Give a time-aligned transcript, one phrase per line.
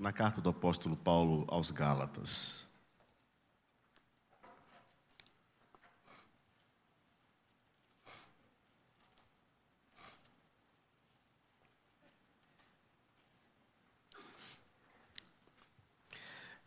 [0.00, 2.66] na carta do apóstolo Paulo aos Gálatas.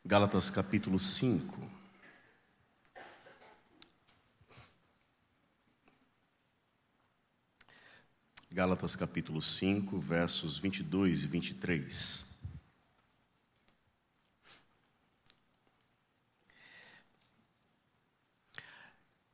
[0.05, 1.71] Gálatas capítulo 5.
[8.51, 12.32] Gálatas capítulo 5, versos 22 e 23.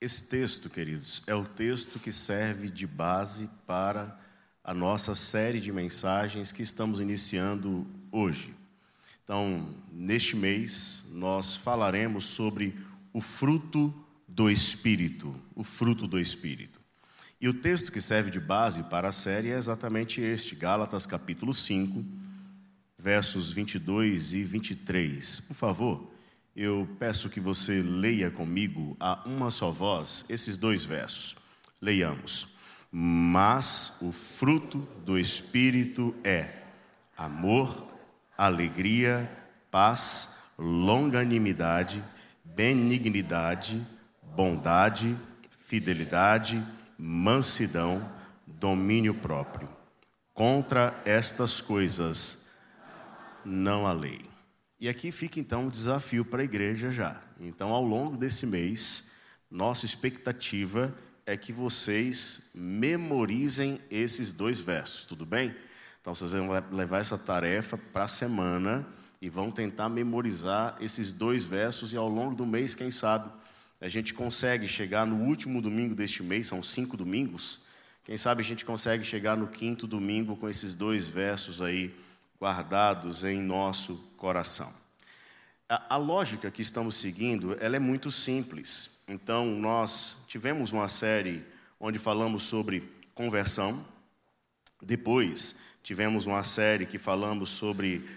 [0.02, 4.18] Esse texto, queridos, é o texto que serve de base para
[4.64, 8.56] a nossa série de mensagens que estamos iniciando hoje.
[9.22, 12.80] Então, neste mês, nós falaremos sobre
[13.12, 13.94] o fruto
[14.26, 16.80] do Espírito, o fruto do Espírito.
[17.42, 21.54] E o texto que serve de base para a série é exatamente este, Gálatas capítulo
[21.54, 22.06] 5,
[22.98, 25.42] versos 22 e 23.
[25.42, 26.19] Por favor,
[26.62, 31.38] eu peço que você leia comigo a uma só voz esses dois versos.
[31.82, 32.50] Leiamos.
[32.92, 36.50] Mas o fruto do Espírito é
[37.18, 37.88] amor,
[38.38, 39.32] alegria,
[39.72, 42.04] paz, longanimidade,
[42.44, 43.82] benignidade,
[44.36, 45.18] bondade,
[45.66, 46.62] fidelidade,
[46.98, 48.12] mansidão,
[48.46, 49.70] domínio próprio.
[50.34, 52.38] Contra estas coisas
[53.46, 54.29] não há lei.
[54.80, 57.22] E aqui fica então um desafio para a igreja já.
[57.40, 59.04] Então, ao longo desse mês,
[59.52, 65.54] nossa expectativa é que vocês memorizem esses dois versos, tudo bem?
[66.00, 68.88] Então, vocês vão levar essa tarefa para a semana
[69.22, 73.30] e vão tentar memorizar esses dois versos, e ao longo do mês, quem sabe,
[73.82, 77.60] a gente consegue chegar no último domingo deste mês, são cinco domingos,
[78.06, 81.94] quem sabe a gente consegue chegar no quinto domingo com esses dois versos aí
[82.40, 84.74] guardados em nosso coração.
[85.68, 88.90] A, a lógica que estamos seguindo, ela é muito simples.
[89.08, 91.46] Então, nós tivemos uma série
[91.80, 93.86] onde falamos sobre conversão,
[94.82, 95.56] depois
[95.90, 98.08] Tivemos uma série que falamos sobre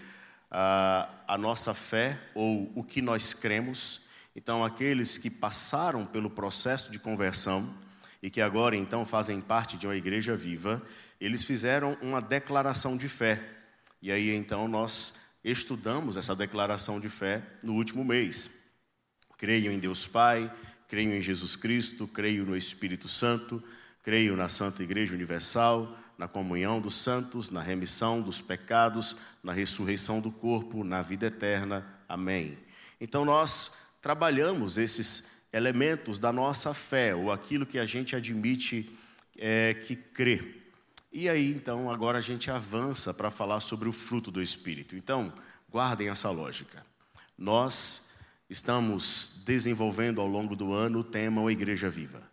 [0.51, 4.01] a, a nossa fé ou o que nós cremos.
[4.35, 7.73] Então, aqueles que passaram pelo processo de conversão
[8.21, 10.81] e que agora então fazem parte de uma igreja viva,
[11.19, 13.41] eles fizeram uma declaração de fé.
[14.03, 18.51] E aí então nós estudamos essa declaração de fé no último mês.
[19.37, 20.53] Creio em Deus Pai,
[20.89, 23.63] creio em Jesus Cristo, creio no Espírito Santo,
[24.03, 30.19] creio na Santa Igreja Universal, na comunhão dos santos, na remissão dos pecados, na ressurreição
[30.19, 31.87] do corpo, na vida eterna.
[32.09, 32.57] Amém.
[32.99, 33.71] Então nós
[34.01, 38.89] trabalhamos esses elementos da nossa fé, ou aquilo que a gente admite
[39.37, 40.62] é, que crê.
[41.15, 44.95] E aí, então, agora a gente avança para falar sobre o fruto do Espírito.
[44.95, 45.31] Então,
[45.69, 46.83] guardem essa lógica.
[47.37, 48.03] Nós
[48.49, 52.23] estamos desenvolvendo ao longo do ano o tema O Igreja Viva.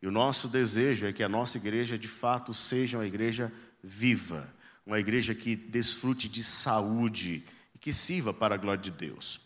[0.00, 3.52] E o nosso desejo é que a nossa igreja, de fato, seja uma igreja
[3.82, 4.48] viva,
[4.86, 7.44] uma igreja que desfrute de saúde
[7.74, 9.40] e que sirva para a glória de Deus.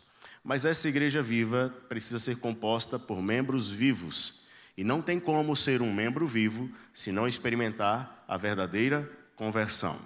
[0.45, 4.47] Mas essa igreja viva precisa ser composta por membros vivos.
[4.77, 9.99] E não tem como ser um membro vivo se não experimentar a verdadeira conversão.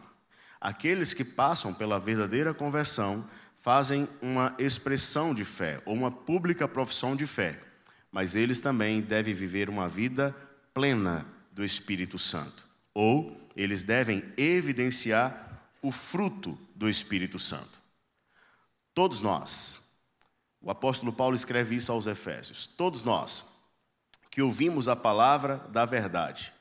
[0.61, 3.29] Aqueles que passam pela verdadeira conversão
[3.59, 7.59] fazem uma expressão de fé ou uma pública profissão de fé
[8.13, 10.37] mas eles também devem viver uma vida
[10.75, 12.69] plena do Espírito Santo.
[12.93, 17.81] Ou eles devem evidenciar o fruto do Espírito Santo.
[18.95, 19.81] Todos nós,
[20.61, 23.51] o apóstolo Paulo escreve isso aos Efésios, todos nós
[24.31, 26.52] que ouvimos a palavra da verdade,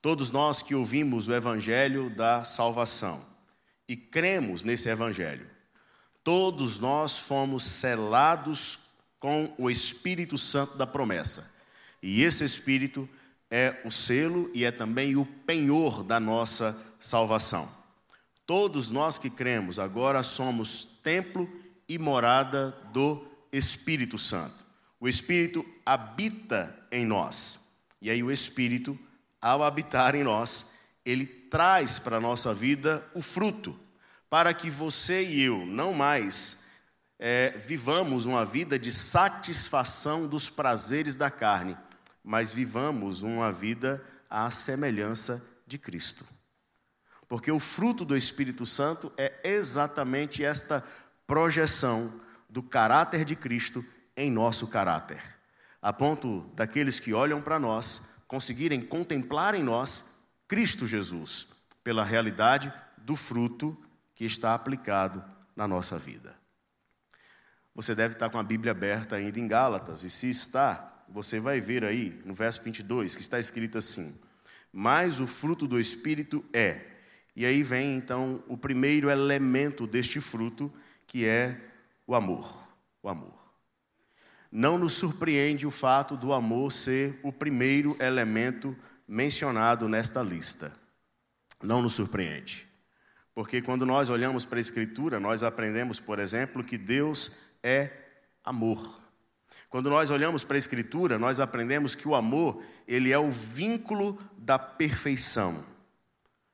[0.00, 3.24] todos nós que ouvimos o evangelho da salvação
[3.88, 5.48] e cremos nesse evangelho,
[6.22, 8.78] todos nós fomos selados
[9.18, 11.50] com o Espírito Santo da promessa.
[12.02, 13.08] E esse Espírito
[13.50, 17.68] é o selo e é também o penhor da nossa salvação.
[18.46, 21.48] Todos nós que cremos agora somos templo
[21.88, 24.64] e morada do Espírito Santo.
[24.98, 27.58] O Espírito habita em nós.
[28.00, 28.98] E aí o Espírito,
[29.40, 30.66] ao habitar em nós,
[31.04, 33.78] ele traz para a nossa vida o fruto,
[34.28, 36.58] para que você e eu não mais
[37.22, 41.76] é, vivamos uma vida de satisfação dos prazeres da carne,
[42.24, 46.24] mas vivamos uma vida à semelhança de Cristo.
[47.28, 50.82] Porque o fruto do Espírito Santo é exatamente esta
[51.26, 53.84] projeção do caráter de Cristo
[54.16, 55.22] em nosso caráter,
[55.80, 60.04] a ponto daqueles que olham para nós conseguirem contemplar em nós
[60.46, 61.48] Cristo Jesus,
[61.82, 63.76] pela realidade do fruto
[64.14, 65.24] que está aplicado
[65.56, 66.36] na nossa vida.
[67.74, 71.60] Você deve estar com a Bíblia aberta ainda em Gálatas, e se está, você vai
[71.60, 74.16] ver aí no verso 22 que está escrito assim:
[74.72, 76.86] Mas o fruto do Espírito é.
[77.34, 80.72] E aí vem então o primeiro elemento deste fruto,
[81.04, 81.60] que é
[82.06, 82.64] o amor.
[83.02, 83.39] O amor.
[84.50, 88.76] Não nos surpreende o fato do amor ser o primeiro elemento
[89.06, 90.72] mencionado nesta lista.
[91.62, 92.66] Não nos surpreende.
[93.34, 97.32] Porque quando nós olhamos para a Escritura, nós aprendemos, por exemplo, que Deus
[97.62, 97.90] é
[98.44, 99.00] amor.
[99.68, 104.18] Quando nós olhamos para a Escritura, nós aprendemos que o amor, ele é o vínculo
[104.36, 105.64] da perfeição.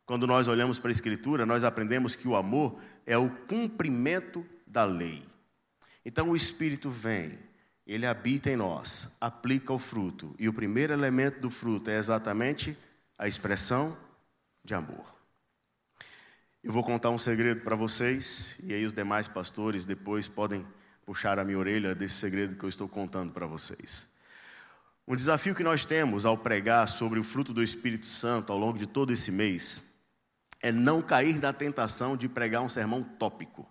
[0.05, 4.85] Quando nós olhamos para a Escritura, nós aprendemos que o amor é o cumprimento da
[4.85, 5.23] lei.
[6.05, 7.39] Então o Espírito vem,
[7.87, 12.77] ele habita em nós, aplica o fruto, e o primeiro elemento do fruto é exatamente
[13.17, 13.97] a expressão
[14.65, 15.15] de amor.
[16.65, 20.67] Eu vou contar um segredo para vocês, e aí os demais pastores depois podem
[21.05, 24.09] puxar a minha orelha desse segredo que eu estou contando para vocês.
[25.07, 28.77] Um desafio que nós temos ao pregar sobre o fruto do Espírito Santo ao longo
[28.77, 29.81] de todo esse mês
[30.61, 33.65] é não cair na tentação de pregar um sermão tópico.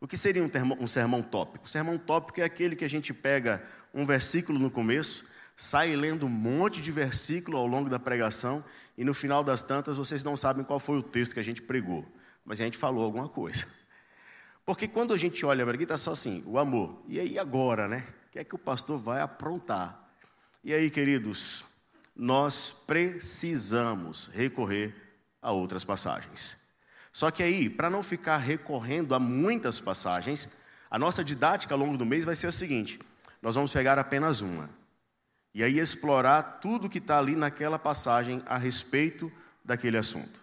[0.00, 1.66] O que seria um, termo, um sermão tópico?
[1.66, 3.62] O sermão tópico é aquele que a gente pega
[3.92, 5.26] um versículo no começo,
[5.56, 8.64] sai lendo um monte de versículo ao longo da pregação
[8.96, 11.60] e no final das tantas vocês não sabem qual foi o texto que a gente
[11.60, 12.06] pregou,
[12.44, 13.66] mas a gente falou alguma coisa.
[14.64, 17.02] Porque quando a gente olha para aqui, está só assim, o amor.
[17.08, 18.06] E aí agora, né?
[18.28, 20.08] O que é que o pastor vai aprontar?
[20.62, 21.64] E aí, queridos,
[22.14, 24.94] nós precisamos recorrer
[25.42, 26.59] a outras passagens.
[27.12, 30.48] Só que aí, para não ficar recorrendo a muitas passagens,
[30.90, 32.98] a nossa didática ao longo do mês vai ser a seguinte:
[33.42, 34.70] nós vamos pegar apenas uma.
[35.52, 39.30] E aí explorar tudo que está ali naquela passagem a respeito
[39.64, 40.40] daquele assunto.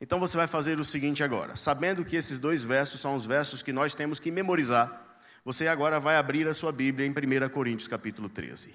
[0.00, 3.62] Então você vai fazer o seguinte agora, sabendo que esses dois versos são os versos
[3.62, 5.10] que nós temos que memorizar,
[5.44, 8.74] você agora vai abrir a sua Bíblia em 1 Coríntios capítulo 13.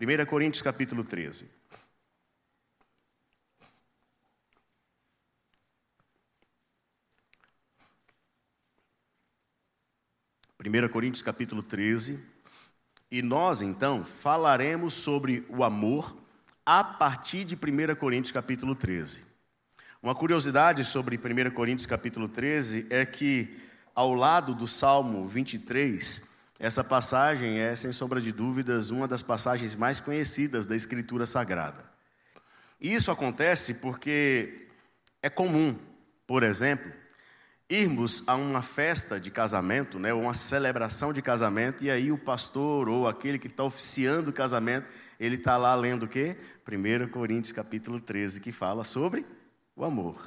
[0.00, 1.48] 1 Coríntios capítulo 13.
[10.62, 12.20] Primeira Coríntios capítulo 13.
[13.10, 16.16] E nós então falaremos sobre o amor
[16.64, 19.26] a partir de 1 Coríntios capítulo 13.
[20.00, 23.60] Uma curiosidade sobre 1 Coríntios capítulo 13 é que,
[23.92, 26.22] ao lado do Salmo 23,
[26.60, 31.84] essa passagem é, sem sombra de dúvidas, uma das passagens mais conhecidas da Escritura Sagrada.
[32.80, 34.68] Isso acontece porque
[35.20, 35.76] é comum,
[36.24, 37.01] por exemplo,
[37.72, 42.86] irmos a uma festa de casamento, né, uma celebração de casamento, e aí o pastor
[42.86, 44.86] ou aquele que está oficiando o casamento,
[45.18, 46.36] ele está lá lendo o quê?
[46.68, 49.24] 1 Coríntios capítulo 13, que fala sobre
[49.74, 50.20] o amor.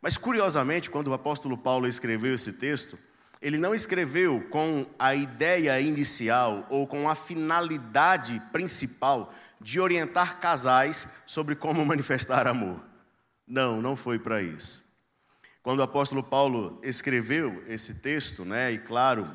[0.00, 2.98] Mas curiosamente, quando o apóstolo Paulo escreveu esse texto,
[3.40, 11.06] ele não escreveu com a ideia inicial ou com a finalidade principal de orientar casais
[11.26, 12.82] sobre como manifestar amor.
[13.46, 14.83] Não, não foi para isso.
[15.64, 19.34] Quando o apóstolo Paulo escreveu esse texto, né, e claro,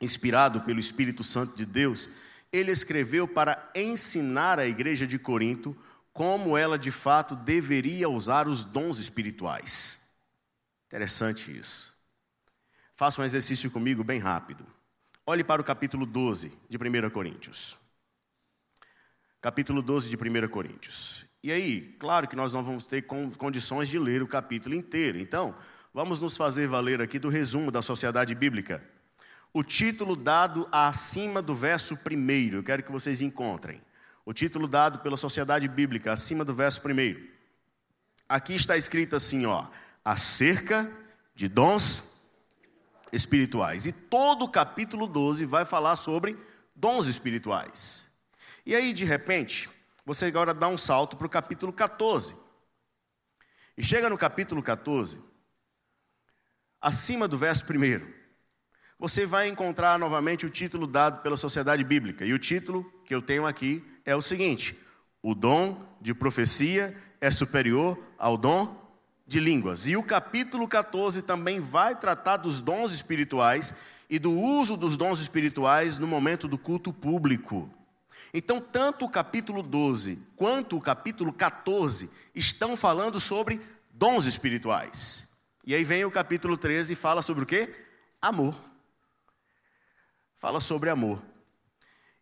[0.00, 2.08] inspirado pelo Espírito Santo de Deus,
[2.52, 5.76] ele escreveu para ensinar a igreja de Corinto
[6.12, 10.00] como ela de fato deveria usar os dons espirituais.
[10.86, 11.92] Interessante isso.
[12.94, 14.64] Faça um exercício comigo bem rápido.
[15.26, 17.76] Olhe para o capítulo 12 de 1 Coríntios.
[19.40, 21.27] Capítulo 12 de 1 Coríntios.
[21.42, 25.18] E aí, claro que nós não vamos ter condições de ler o capítulo inteiro.
[25.18, 25.54] Então,
[25.94, 28.82] vamos nos fazer valer aqui do resumo da sociedade bíblica
[29.52, 32.58] o título dado acima do verso primeiro.
[32.58, 33.80] Eu quero que vocês encontrem.
[34.24, 37.28] O título dado pela Sociedade Bíblica acima do verso primeiro.
[38.28, 39.66] Aqui está escrito assim, ó,
[40.04, 40.90] acerca
[41.34, 42.04] de dons
[43.10, 43.86] espirituais.
[43.86, 46.36] E todo o capítulo 12 vai falar sobre
[46.76, 48.06] dons espirituais.
[48.66, 49.68] E aí, de repente,
[50.08, 52.34] você agora dá um salto para o capítulo 14.
[53.76, 55.20] E chega no capítulo 14,
[56.80, 58.16] acima do verso primeiro
[58.98, 62.24] você vai encontrar novamente o título dado pela sociedade bíblica.
[62.24, 64.74] E o título que eu tenho aqui é o seguinte:
[65.22, 68.76] O dom de profecia é superior ao dom
[69.26, 69.86] de línguas.
[69.86, 73.74] E o capítulo 14 também vai tratar dos dons espirituais
[74.08, 77.70] e do uso dos dons espirituais no momento do culto público.
[78.32, 85.26] Então, tanto o capítulo 12 quanto o capítulo 14 estão falando sobre dons espirituais.
[85.66, 87.74] E aí vem o capítulo 13 e fala sobre o que?
[88.20, 88.68] Amor
[90.38, 91.20] fala sobre amor.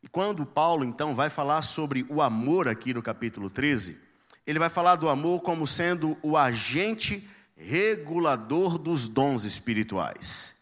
[0.02, 3.98] E quando Paulo então vai falar sobre o amor aqui no capítulo 13,
[4.46, 10.54] ele vai falar do amor como sendo o agente regulador dos dons espirituais.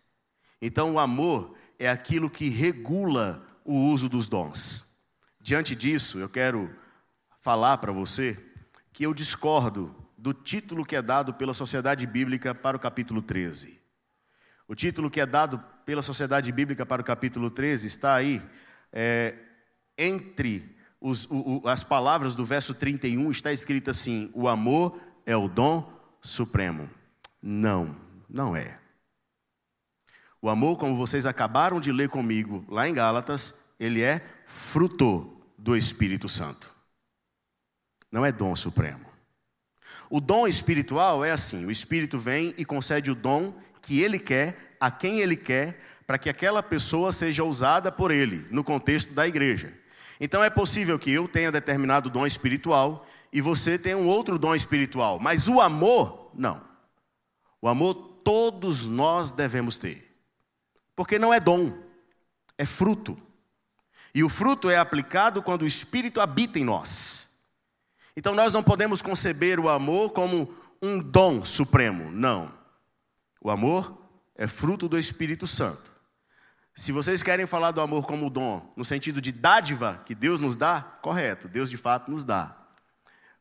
[0.60, 4.83] Então, o amor é aquilo que regula o uso dos dons.
[5.44, 6.74] Diante disso, eu quero
[7.42, 8.42] falar para você
[8.94, 13.78] que eu discordo do título que é dado pela Sociedade Bíblica para o capítulo 13.
[14.66, 18.42] O título que é dado pela Sociedade Bíblica para o capítulo 13 está aí,
[18.90, 19.34] é,
[19.98, 25.36] entre os, o, o, as palavras do verso 31, está escrito assim: O amor é
[25.36, 26.88] o dom supremo.
[27.42, 27.94] Não,
[28.30, 28.78] não é.
[30.40, 35.76] O amor, como vocês acabaram de ler comigo lá em Gálatas, ele é fruto do
[35.76, 36.74] Espírito Santo.
[38.10, 39.06] Não é dom supremo.
[40.08, 44.76] O dom espiritual é assim: o Espírito vem e concede o dom que ele quer,
[44.80, 49.26] a quem ele quer, para que aquela pessoa seja usada por ele, no contexto da
[49.26, 49.72] igreja.
[50.20, 54.54] Então é possível que eu tenha determinado dom espiritual e você tenha um outro dom
[54.54, 56.62] espiritual, mas o amor, não.
[57.60, 60.16] O amor todos nós devemos ter,
[60.94, 61.76] porque não é dom,
[62.56, 63.18] é fruto.
[64.14, 67.28] E o fruto é aplicado quando o Espírito habita em nós.
[68.16, 72.52] Então nós não podemos conceber o amor como um dom supremo, não.
[73.40, 74.00] O amor
[74.36, 75.92] é fruto do Espírito Santo.
[76.76, 80.56] Se vocês querem falar do amor como dom, no sentido de dádiva que Deus nos
[80.56, 82.56] dá, correto, Deus de fato nos dá.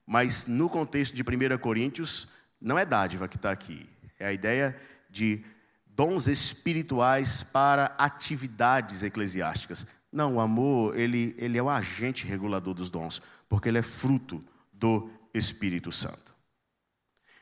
[0.05, 2.27] Mas no contexto de 1 Coríntios,
[2.59, 3.89] não é dádiva que está aqui.
[4.19, 5.43] É a ideia de
[5.85, 9.85] dons espirituais para atividades eclesiásticas.
[10.13, 14.45] Não, o amor, ele, ele é o agente regulador dos dons, porque ele é fruto
[14.71, 16.35] do Espírito Santo.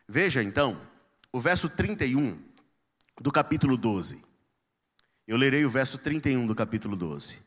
[0.07, 0.79] Veja então,
[1.33, 2.39] o verso 31
[3.19, 4.23] do capítulo 12.
[5.27, 7.39] Eu lerei o verso 31 do capítulo 12.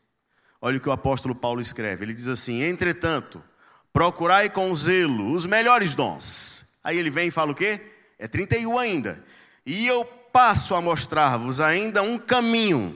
[0.61, 2.05] Olha o que o apóstolo Paulo escreve.
[2.05, 3.43] Ele diz assim: Entretanto,
[3.91, 6.65] procurai com zelo os melhores dons.
[6.83, 7.81] Aí ele vem e fala o quê?
[8.19, 9.23] É 31 ainda.
[9.65, 12.95] E eu passo a mostrar-vos ainda um caminho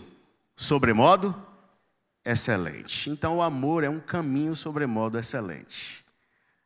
[0.56, 1.49] sobremodo
[2.32, 3.10] excelente.
[3.10, 6.06] Então, o amor é um caminho sobremodo excelente.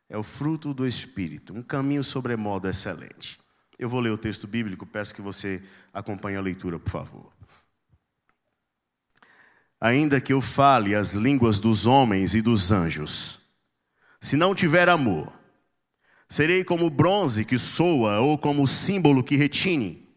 [0.08, 3.38] É o fruto do Espírito, um caminho sobremodo excelente.
[3.78, 7.32] Eu vou ler o texto bíblico, peço que você acompanhe a leitura, por favor.
[9.80, 13.40] Ainda que eu fale as línguas dos homens e dos anjos,
[14.20, 15.32] se não tiver amor,
[16.28, 20.08] serei como bronze que soa ou como símbolo que retine.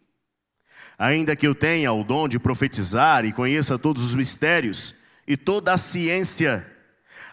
[0.98, 4.96] Ainda que eu tenha o dom de profetizar e conheça todos os mistérios,
[5.28, 6.66] e toda a ciência,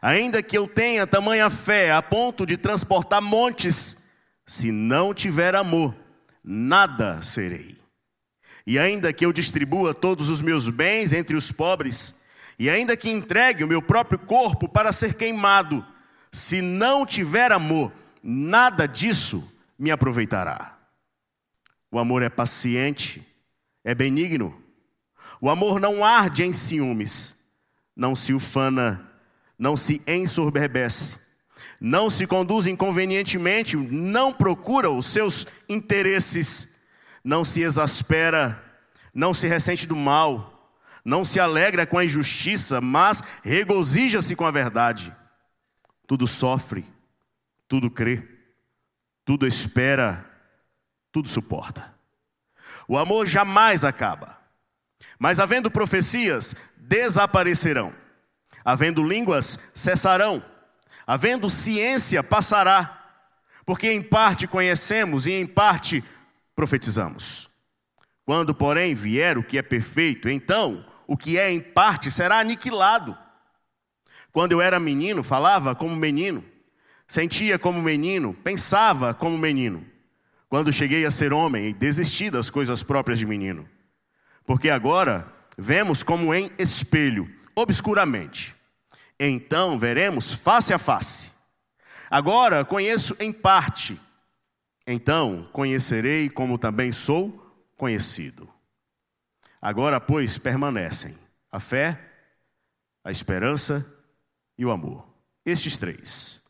[0.03, 3.97] ainda que eu tenha tamanha fé a ponto de transportar montes,
[4.47, 5.95] se não tiver amor,
[6.43, 7.79] nada serei.
[8.67, 12.15] E ainda que eu distribua todos os meus bens entre os pobres,
[12.59, 15.87] e ainda que entregue o meu próprio corpo para ser queimado,
[16.33, 19.49] se não tiver amor, nada disso
[19.79, 20.77] me aproveitará.
[21.93, 23.25] O amor é paciente,
[23.85, 24.61] é benigno.
[25.41, 27.35] O amor não arde em ciúmes
[27.97, 29.11] não se ufana,
[29.59, 31.19] não se ensoberbece,
[31.81, 36.69] não se conduz inconvenientemente, não procura os seus interesses,
[37.23, 38.63] não se exaspera,
[39.13, 40.55] não se ressente do mal,
[41.05, 45.15] não se alegra com a injustiça, mas regozija-se com a verdade.
[46.07, 46.85] Tudo sofre,
[47.69, 48.27] tudo crê,
[49.25, 50.25] tudo espera,
[51.13, 51.95] tudo suporta.
[52.89, 54.39] O amor jamais acaba.
[55.19, 56.55] Mas havendo profecias,
[56.87, 57.95] desaparecerão.
[58.65, 60.45] Havendo línguas, cessarão.
[61.07, 63.01] Havendo ciência, passará.
[63.67, 66.05] Porque em parte conhecemos e em parte
[66.55, 67.49] profetizamos.
[68.25, 73.17] Quando, porém, vier o que é perfeito, então o que é em parte será aniquilado.
[74.33, 76.45] Quando eu era menino, falava como menino,
[77.07, 79.85] sentia como menino, pensava como menino.
[80.49, 83.69] Quando cheguei a ser homem, desisti das coisas próprias de menino.
[84.47, 88.55] Porque agora vemos como em espelho, obscuramente.
[89.19, 91.33] Então veremos face a face.
[92.11, 94.01] Agora conheço em parte.
[94.87, 97.45] Então conhecerei como também sou
[97.77, 98.49] conhecido.
[99.61, 101.19] Agora, pois, permanecem
[101.51, 101.99] a fé,
[103.03, 103.87] a esperança
[104.59, 105.07] e o amor.
[105.45, 106.43] Estes três.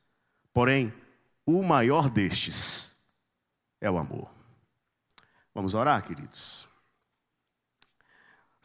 [0.53, 0.93] Porém,
[1.47, 2.93] o maior destes
[3.81, 4.31] é o amor.
[5.55, 6.69] Vamos orar, queridos.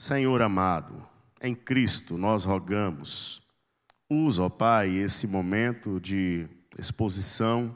[0.01, 1.05] Senhor amado,
[1.41, 3.41] em Cristo nós rogamos,
[4.09, 7.75] usa, ó Pai, esse momento de exposição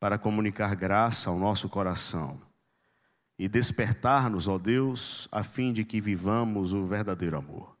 [0.00, 2.40] para comunicar graça ao nosso coração
[3.38, 7.76] e despertar-nos, ó Deus, a fim de que vivamos o verdadeiro amor.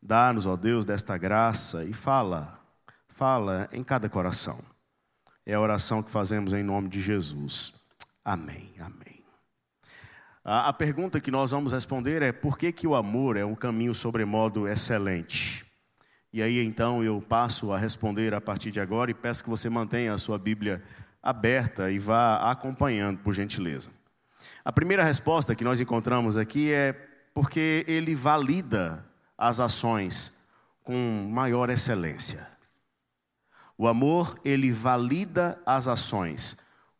[0.00, 2.60] Dá-nos, ó Deus, desta graça e fala,
[3.08, 4.60] fala em cada coração.
[5.44, 7.74] É a oração que fazemos em nome de Jesus.
[8.24, 9.05] Amém, amém.
[10.48, 13.92] A, pergunta que nós vamos responder é: por que, que o amor é um caminho
[13.92, 15.66] sobremodo excelente?
[16.32, 19.68] E aí então eu passo a responder a partir de agora e peço que você
[19.68, 20.84] mantenha a sua Bíblia
[21.20, 23.90] aberta e vá acompanhando, por gentileza.
[24.64, 26.92] A primeira resposta que nós encontramos aqui é
[27.34, 29.04] porque ele valida
[29.36, 30.32] as ações
[30.84, 32.46] com maior excelência.
[33.76, 36.56] O amor, ele valida as ações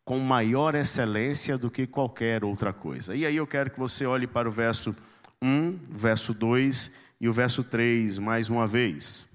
[0.06, 3.12] com maior excelência do que qualquer outra coisa.
[3.12, 4.94] E aí eu quero que você olhe para o verso
[5.42, 9.26] 1, verso 2 e o verso 3 mais uma vez.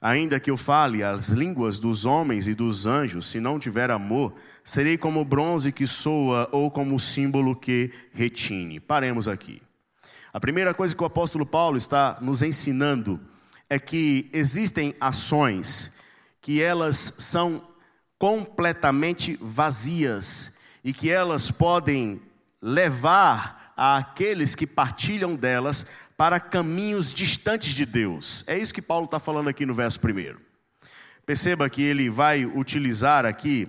[0.00, 4.32] Ainda que eu fale as línguas dos homens e dos anjos, se não tiver amor,
[4.62, 8.78] serei como bronze que soa ou como símbolo que retine.
[8.78, 9.60] Paremos aqui.
[10.32, 13.20] A primeira coisa que o apóstolo Paulo está nos ensinando
[13.68, 15.90] é que existem ações
[16.40, 17.74] que elas são
[18.18, 22.20] completamente vazias e que elas podem
[22.60, 25.84] levar aqueles que partilham delas
[26.16, 28.42] para caminhos distantes de Deus.
[28.46, 30.40] É isso que Paulo está falando aqui no verso primeiro.
[31.26, 33.68] Perceba que ele vai utilizar aqui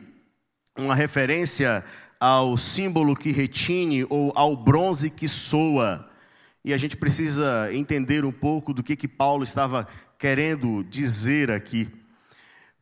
[0.77, 1.83] uma referência
[2.19, 6.09] ao símbolo que retine ou ao bronze que soa.
[6.63, 9.87] E a gente precisa entender um pouco do que, que Paulo estava
[10.17, 11.89] querendo dizer aqui.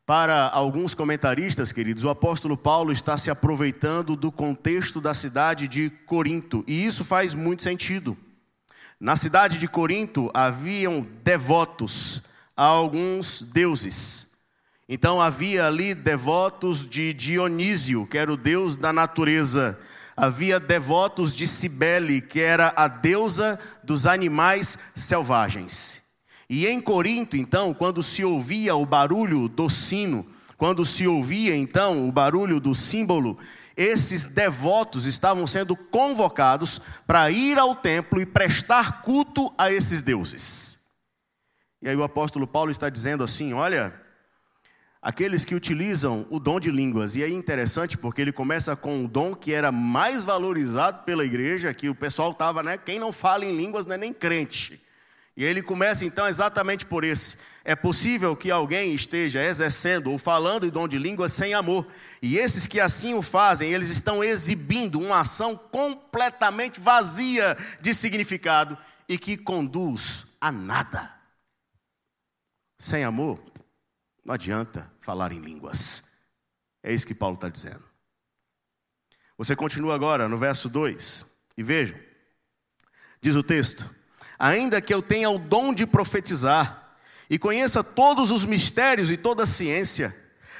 [0.05, 5.89] Para alguns comentaristas, queridos, o apóstolo Paulo está se aproveitando do contexto da cidade de
[6.05, 8.15] Corinto, e isso faz muito sentido.
[8.99, 12.21] Na cidade de Corinto haviam devotos
[12.55, 14.27] a alguns deuses.
[14.87, 19.75] Então havia ali devotos de Dionísio, que era o deus da natureza.
[20.15, 26.04] Havia devotos de Cibele, que era a deusa dos animais selvagens.
[26.49, 30.25] E em Corinto, então, quando se ouvia o barulho do sino,
[30.57, 33.37] quando se ouvia então o barulho do símbolo,
[33.75, 40.79] esses devotos estavam sendo convocados para ir ao templo e prestar culto a esses deuses.
[41.81, 43.93] E aí o apóstolo Paulo está dizendo assim: olha,
[45.01, 49.05] aqueles que utilizam o dom de línguas, e é interessante porque ele começa com um
[49.05, 52.77] dom que era mais valorizado pela igreja, que o pessoal estava, né?
[52.77, 54.81] Quem não fala em línguas não é nem crente.
[55.37, 57.37] E ele começa então exatamente por esse.
[57.63, 61.85] É possível que alguém esteja exercendo ou falando em dom de língua sem amor.
[62.21, 68.77] E esses que assim o fazem, eles estão exibindo uma ação completamente vazia de significado
[69.09, 71.13] e que conduz a nada.
[72.79, 73.41] Sem amor,
[74.23, 76.03] não adianta falar em línguas.
[76.81, 77.83] É isso que Paulo está dizendo.
[79.37, 81.25] Você continua agora no verso 2
[81.57, 81.99] e veja,
[83.19, 83.93] diz o texto
[84.37, 86.95] ainda que eu tenha o dom de profetizar
[87.29, 90.15] e conheça todos os mistérios e toda a ciência,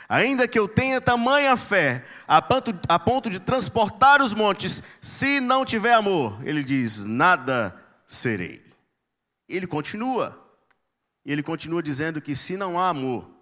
[0.09, 5.39] ainda que eu tenha tamanha fé a ponto, a ponto de transportar os montes, se
[5.39, 7.75] não tiver amor, ele diz: nada
[8.07, 8.63] serei.
[9.47, 10.39] Ele continua,
[11.23, 13.34] ele continua dizendo que se não há amor,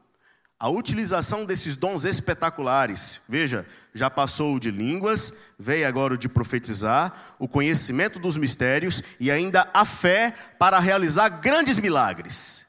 [0.64, 7.36] a utilização desses dons espetaculares, veja, já passou de línguas, veio agora o de profetizar,
[7.38, 12.66] o conhecimento dos mistérios e ainda a fé para realizar grandes milagres.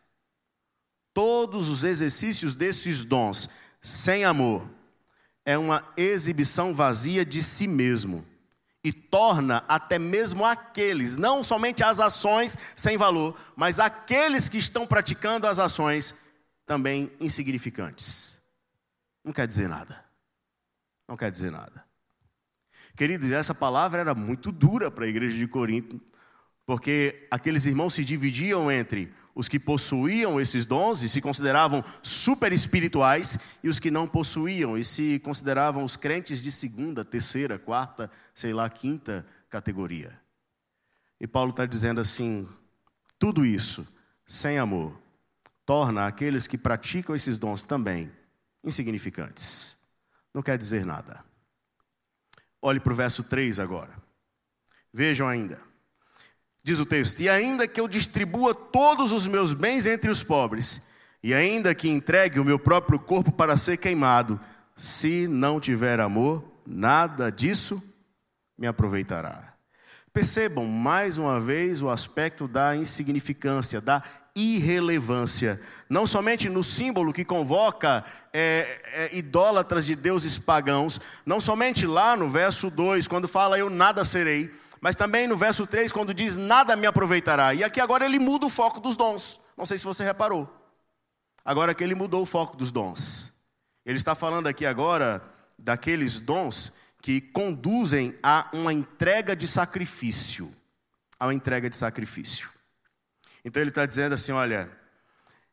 [1.12, 3.48] Todos os exercícios desses dons,
[3.80, 4.68] sem amor,
[5.46, 8.26] é uma exibição vazia de si mesmo
[8.82, 14.84] e torna até mesmo aqueles, não somente as ações sem valor, mas aqueles que estão
[14.84, 16.12] praticando as ações
[16.66, 18.40] também insignificantes.
[19.24, 20.04] Não quer dizer nada.
[21.08, 21.84] Não quer dizer nada.
[22.96, 26.00] Queridos, essa palavra era muito dura para a igreja de Corinto,
[26.64, 32.52] porque aqueles irmãos se dividiam entre os que possuíam esses dons e se consideravam super
[32.52, 38.10] espirituais e os que não possuíam e se consideravam os crentes de segunda, terceira, quarta,
[38.32, 40.18] sei lá, quinta categoria.
[41.20, 42.48] E Paulo está dizendo assim:
[43.18, 43.86] tudo isso
[44.24, 45.03] sem amor
[45.66, 48.10] torna aqueles que praticam esses dons também
[48.62, 49.76] insignificantes.
[50.32, 51.24] Não quer dizer nada.
[52.60, 53.94] Olhe para o verso 3 agora.
[54.92, 55.60] Vejam ainda.
[56.62, 60.80] Diz o texto: E ainda que eu distribua todos os meus bens entre os pobres,
[61.22, 64.40] e ainda que entregue o meu próprio corpo para ser queimado,
[64.76, 67.82] se não tiver amor, nada disso
[68.56, 69.54] me aproveitará.
[70.12, 74.02] Percebam mais uma vez o aspecto da insignificância, da
[74.34, 75.60] irrelevância.
[75.88, 82.16] Não somente no símbolo que convoca é, é, idólatras de deuses pagãos, não somente lá
[82.16, 86.36] no verso 2, quando fala eu nada serei, mas também no verso 3, quando diz
[86.36, 87.54] nada me aproveitará.
[87.54, 89.40] E aqui agora ele muda o foco dos dons.
[89.56, 90.52] Não sei se você reparou.
[91.44, 93.32] Agora que ele mudou o foco dos dons.
[93.86, 95.22] Ele está falando aqui agora
[95.58, 100.52] daqueles dons que conduzem a uma entrega de sacrifício.
[101.20, 102.50] A uma entrega de sacrifício.
[103.44, 104.70] Então ele está dizendo assim: olha,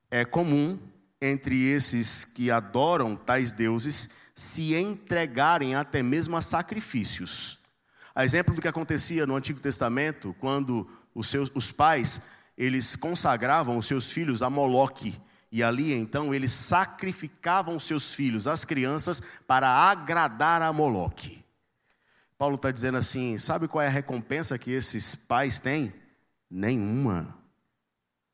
[0.09, 0.79] é comum
[1.21, 7.59] entre esses que adoram tais deuses se entregarem até mesmo a sacrifícios.
[8.15, 12.21] A exemplo do que acontecia no Antigo Testamento, quando os, seus, os pais
[12.57, 15.19] eles consagravam os seus filhos a Moloque,
[15.51, 21.43] e ali então eles sacrificavam seus filhos, as crianças, para agradar a Moloque.
[22.37, 25.93] Paulo está dizendo assim: sabe qual é a recompensa que esses pais têm?
[26.49, 27.40] Nenhuma.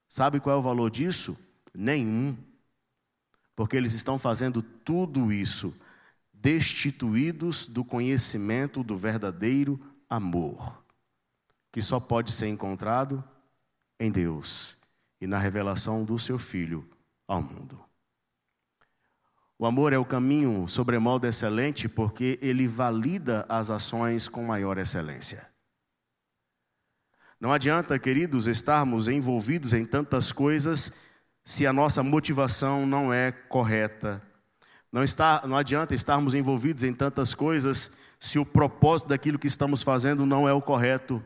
[0.07, 1.37] Sabe qual é o valor disso?
[1.73, 2.35] Nenhum.
[3.55, 5.73] Porque eles estão fazendo tudo isso
[6.33, 10.83] destituídos do conhecimento do verdadeiro amor,
[11.71, 13.23] que só pode ser encontrado
[13.99, 14.77] em Deus
[15.19, 16.87] e na revelação do seu Filho
[17.27, 17.83] ao mundo.
[19.59, 25.49] O amor é o caminho sobremodo excelente porque ele valida as ações com maior excelência.
[27.39, 30.91] Não adianta, queridos, estarmos envolvidos em tantas coisas
[31.45, 34.21] se a nossa motivação não é correta.
[34.91, 39.83] Não, está, não adianta estarmos envolvidos em tantas coisas se o propósito daquilo que estamos
[39.83, 41.23] fazendo não é o correto.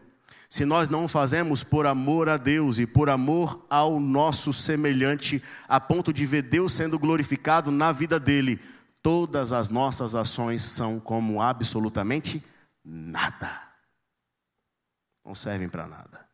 [0.50, 5.80] Se nós não fazemos por amor a Deus e por amor ao nosso semelhante, a
[5.80, 8.60] ponto de ver Deus sendo glorificado na vida dele,
[9.02, 12.44] todas as nossas ações são como absolutamente
[12.84, 13.71] nada.
[15.24, 16.28] Não servem para nada.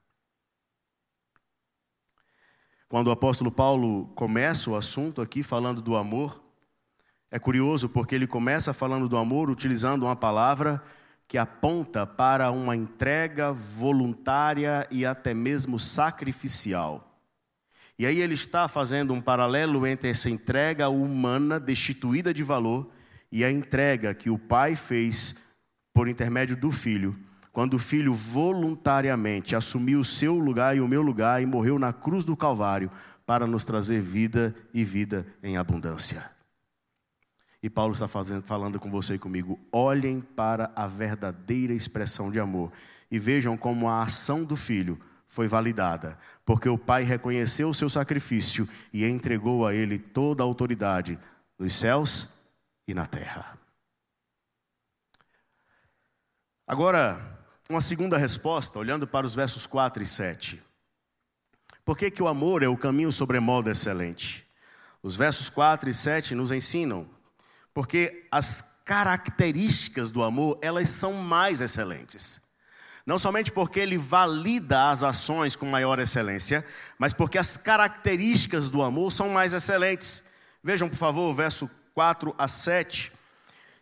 [2.90, 6.42] Quando o apóstolo Paulo começa o assunto aqui falando do amor,
[7.30, 10.82] é curioso porque ele começa falando do amor utilizando uma palavra
[11.28, 17.20] que aponta para uma entrega voluntária e até mesmo sacrificial.
[18.00, 22.90] E aí ele está fazendo um paralelo entre essa entrega humana destituída de valor
[23.30, 25.36] e a entrega que o pai fez
[25.94, 27.20] por intermédio do filho
[27.58, 31.92] quando o filho voluntariamente assumiu o seu lugar e o meu lugar e morreu na
[31.92, 32.92] cruz do Calvário
[33.26, 36.30] para nos trazer vida e vida em abundância.
[37.64, 42.40] E Paulo está fazendo, falando com você e comigo: olhem para a verdadeira expressão de
[42.40, 42.72] amor
[43.10, 46.16] e vejam como a ação do filho foi validada,
[46.46, 51.18] porque o pai reconheceu o seu sacrifício e entregou a ele toda a autoridade
[51.58, 52.30] nos céus
[52.88, 53.58] e na terra.
[56.68, 57.37] Agora,
[57.70, 60.64] uma segunda resposta, olhando para os versos 4 e 7.
[61.84, 64.46] Por que, que o amor é o caminho sobremodo excelente?
[65.04, 67.10] Os versos 4 e 7 nos ensinam,
[67.74, 72.42] porque as características do amor, elas são mais excelentes.
[73.06, 76.66] Não somente porque ele valida as ações com maior excelência,
[76.98, 80.24] mas porque as características do amor são mais excelentes.
[80.64, 83.12] Vejam, por favor, o verso 4 a 7.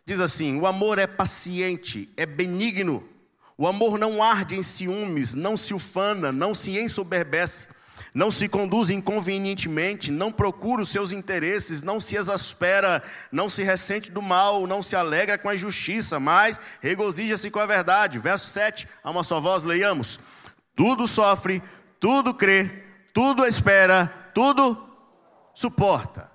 [0.04, 3.08] Diz assim: O amor é paciente, é benigno,
[3.58, 7.68] o amor não arde em ciúmes, não se ufana, não se ensoberbece,
[8.12, 14.10] não se conduz inconvenientemente, não procura os seus interesses, não se exaspera, não se ressente
[14.10, 18.18] do mal, não se alegra com a injustiça, mas regozija-se com a verdade.
[18.18, 20.20] Verso 7, a uma só voz, leiamos:
[20.74, 21.62] Tudo sofre,
[21.98, 24.86] tudo crê, tudo espera, tudo
[25.54, 26.30] suporta.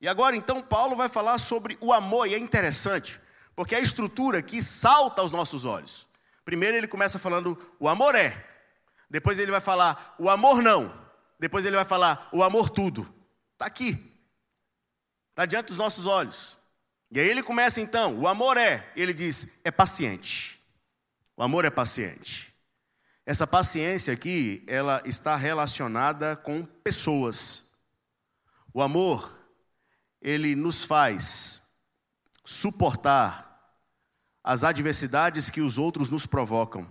[0.00, 3.20] E agora então Paulo vai falar sobre o amor, e é interessante,
[3.56, 6.07] porque é a estrutura que salta aos nossos olhos.
[6.48, 8.42] Primeiro ele começa falando o amor é.
[9.10, 10.90] Depois ele vai falar o amor não.
[11.38, 13.02] Depois ele vai falar o amor tudo.
[13.52, 14.18] Está aqui.
[15.28, 16.56] Está diante dos nossos olhos.
[17.10, 20.58] E aí ele começa então, o amor é, ele diz, é paciente.
[21.36, 22.50] O amor é paciente.
[23.26, 27.70] Essa paciência aqui, ela está relacionada com pessoas.
[28.72, 29.38] O amor,
[30.18, 31.60] ele nos faz
[32.42, 33.47] suportar
[34.48, 36.88] as adversidades que os outros nos provocam.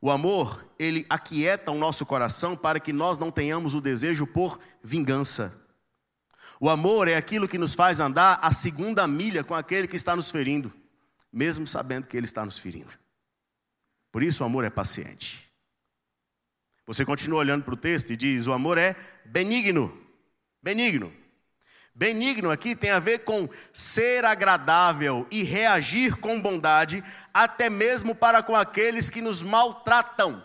[0.00, 4.60] O amor, ele aquieta o nosso coração para que nós não tenhamos o desejo por
[4.80, 5.60] vingança.
[6.60, 10.14] O amor é aquilo que nos faz andar a segunda milha com aquele que está
[10.14, 10.72] nos ferindo,
[11.32, 12.94] mesmo sabendo que ele está nos ferindo.
[14.12, 15.52] Por isso o amor é paciente.
[16.86, 18.94] Você continua olhando para o texto e diz: o amor é
[19.24, 19.92] benigno.
[20.62, 21.12] Benigno.
[21.94, 28.42] Benigno aqui tem a ver com ser agradável e reagir com bondade, até mesmo para
[28.42, 30.42] com aqueles que nos maltratam.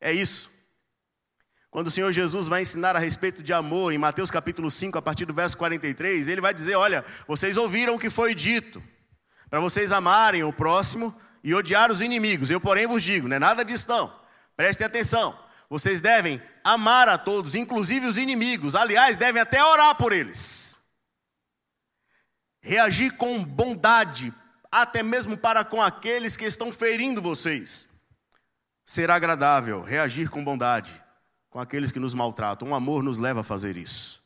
[0.00, 0.50] É isso.
[1.70, 5.02] Quando o Senhor Jesus vai ensinar a respeito de amor, em Mateus capítulo 5, a
[5.02, 8.82] partir do verso 43, ele vai dizer: Olha, vocês ouviram o que foi dito,
[9.50, 12.50] para vocês amarem o próximo e odiar os inimigos.
[12.50, 14.12] Eu, porém, vos digo: não é nada disso, não.
[14.56, 15.47] Prestem atenção.
[15.68, 18.74] Vocês devem amar a todos, inclusive os inimigos.
[18.74, 20.78] Aliás, devem até orar por eles.
[22.60, 24.34] reagir com bondade,
[24.70, 27.88] até mesmo para com aqueles que estão ferindo vocês.
[28.84, 31.02] Será agradável reagir com bondade
[31.50, 32.70] com aqueles que nos maltratam.
[32.70, 34.22] O amor nos leva a fazer isso.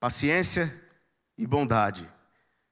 [0.00, 0.82] Paciência
[1.36, 2.08] e bondade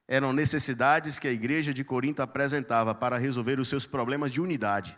[0.07, 4.97] eram necessidades que a igreja de Corinto apresentava para resolver os seus problemas de unidade.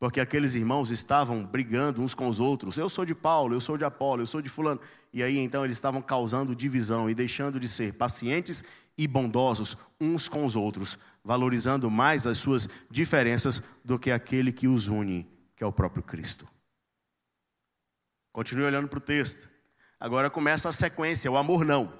[0.00, 2.78] Porque aqueles irmãos estavam brigando uns com os outros.
[2.78, 4.80] Eu sou de Paulo, eu sou de Apolo, eu sou de Fulano.
[5.12, 8.64] E aí então eles estavam causando divisão e deixando de ser pacientes
[8.96, 14.66] e bondosos uns com os outros, valorizando mais as suas diferenças do que aquele que
[14.66, 16.48] os une, que é o próprio Cristo.
[18.32, 19.50] Continue olhando para o texto.
[19.98, 21.92] Agora começa a sequência, o amor não.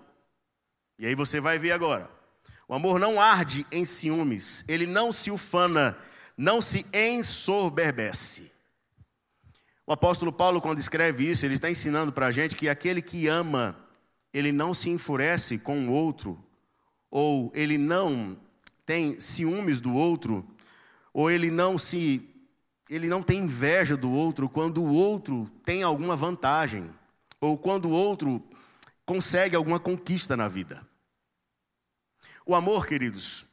[0.98, 2.10] E aí você vai ver agora.
[2.66, 5.98] O amor não arde em ciúmes, ele não se ufana,
[6.40, 8.50] não se ensoberbece.
[9.86, 13.26] O apóstolo Paulo, quando escreve isso, ele está ensinando para a gente que aquele que
[13.26, 13.76] ama,
[14.32, 16.42] ele não se enfurece com o outro,
[17.10, 18.38] ou ele não
[18.86, 20.48] tem ciúmes do outro,
[21.12, 22.26] ou ele não se
[22.88, 26.88] ele não tem inveja do outro quando o outro tem alguma vantagem,
[27.38, 28.42] ou quando o outro
[29.04, 30.88] consegue alguma conquista na vida.
[32.46, 33.44] O amor, queridos,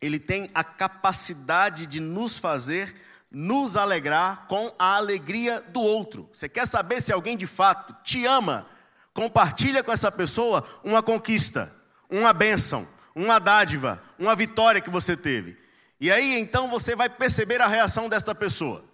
[0.00, 6.28] ele tem a capacidade de nos fazer nos alegrar com a alegria do outro.
[6.32, 8.66] Você quer saber se alguém de fato te ama?
[9.12, 11.74] Compartilha com essa pessoa uma conquista,
[12.08, 15.58] uma bênção, uma dádiva, uma vitória que você teve.
[16.00, 18.84] E aí então você vai perceber a reação desta pessoa.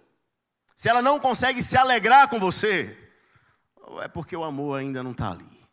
[0.75, 2.97] Se ela não consegue se alegrar com você,
[4.01, 5.63] é porque o amor ainda não está ali.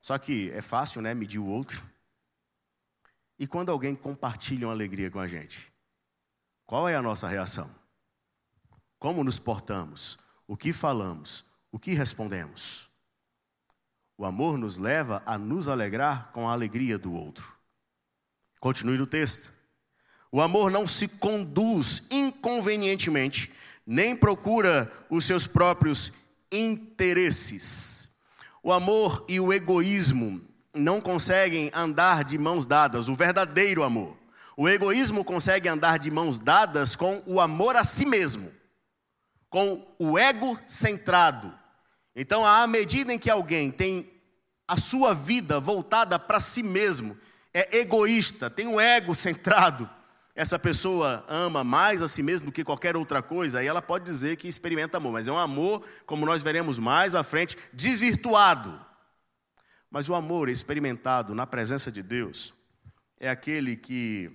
[0.00, 1.82] Só que é fácil, né, medir o outro.
[3.38, 5.72] E quando alguém compartilha uma alegria com a gente,
[6.66, 7.70] qual é a nossa reação?
[8.98, 10.18] Como nos portamos?
[10.46, 11.44] O que falamos?
[11.70, 12.88] O que respondemos?
[14.16, 17.52] O amor nos leva a nos alegrar com a alegria do outro.
[18.60, 19.50] Continue no texto.
[20.30, 23.52] O amor não se conduz inconvenientemente,
[23.86, 26.12] nem procura os seus próprios
[26.50, 28.10] interesses.
[28.62, 30.40] O amor e o egoísmo
[30.74, 34.16] não conseguem andar de mãos dadas, o verdadeiro amor.
[34.56, 38.52] O egoísmo consegue andar de mãos dadas com o amor a si mesmo,
[39.48, 41.52] com o ego centrado.
[42.14, 44.10] Então, à medida em que alguém tem
[44.66, 47.16] a sua vida voltada para si mesmo,
[47.52, 49.88] é egoísta, tem um ego centrado,
[50.36, 54.04] essa pessoa ama mais a si mesma do que qualquer outra coisa, aí ela pode
[54.04, 58.84] dizer que experimenta amor, mas é um amor, como nós veremos mais à frente, desvirtuado.
[59.94, 62.52] Mas o amor experimentado na presença de Deus
[63.16, 64.28] é aquele que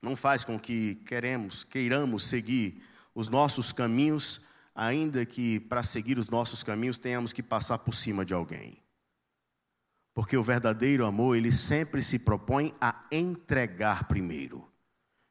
[0.00, 2.80] não faz com que queremos, queiramos seguir
[3.12, 4.40] os nossos caminhos,
[4.72, 8.80] ainda que para seguir os nossos caminhos tenhamos que passar por cima de alguém.
[10.14, 14.70] Porque o verdadeiro amor, ele sempre se propõe a entregar primeiro.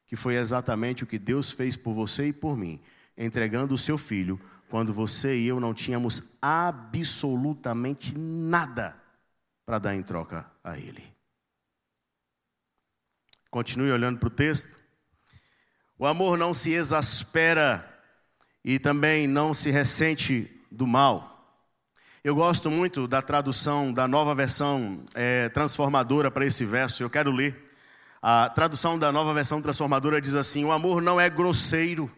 [0.06, 2.78] Que foi exatamente o que Deus fez por você e por mim,
[3.16, 4.38] entregando o seu filho,
[4.68, 9.05] quando você e eu não tínhamos absolutamente nada
[9.66, 11.04] para dar em troca a ele.
[13.50, 14.72] Continue olhando para o texto.
[15.98, 17.84] O amor não se exaspera
[18.64, 21.32] e também não se ressente do mal.
[22.22, 27.30] Eu gosto muito da tradução da nova versão é, transformadora para esse verso, eu quero
[27.30, 27.66] ler.
[28.20, 32.10] A tradução da nova versão transformadora diz assim: O amor não é grosseiro,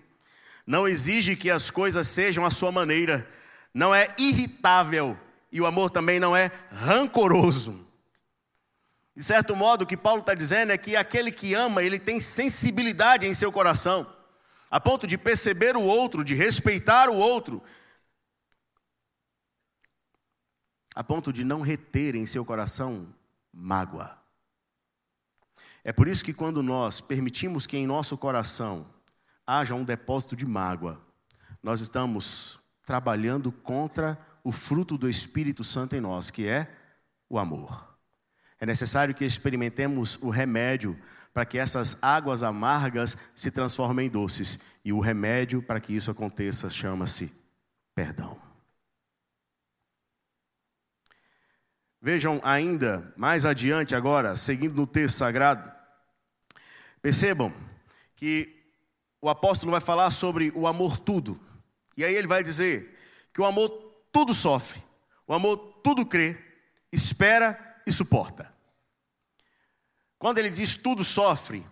[0.67, 3.29] não exige que as coisas sejam à sua maneira,
[3.73, 5.19] não é irritável,
[5.51, 7.87] e o amor também não é rancoroso.
[9.17, 12.21] De certo modo, o que Paulo está dizendo é que aquele que ama, ele tem
[12.21, 14.07] sensibilidade em seu coração,
[14.71, 17.63] a ponto de perceber o outro, de respeitar o outro,
[20.95, 23.13] a ponto de não reter em seu coração
[23.53, 24.19] mágoa.
[25.83, 28.87] É por isso que quando nós permitimos que em nosso coração
[29.47, 31.01] haja um depósito de mágoa,
[31.63, 36.69] nós estamos trabalhando contra o fruto do Espírito Santo em nós, que é
[37.29, 37.97] o amor.
[38.61, 40.99] É necessário que experimentemos o remédio
[41.33, 46.11] para que essas águas amargas se transformem em doces, e o remédio para que isso
[46.11, 47.33] aconteça chama-se
[47.95, 48.41] perdão.
[52.01, 55.71] Vejam ainda mais adiante agora, seguindo no texto sagrado,
[57.03, 57.53] percebam
[58.17, 58.57] que
[59.21, 61.41] o apóstolo vai falar sobre o amor tudo.
[61.97, 62.97] E aí ele vai dizer
[63.33, 64.83] que o amor tudo sofre,
[65.27, 66.37] o amor tudo crê,
[66.93, 68.53] espera e suporta.
[70.19, 71.65] Quando ele diz tudo sofre,